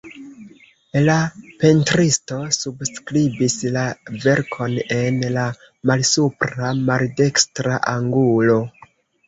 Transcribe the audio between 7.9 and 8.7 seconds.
angulo.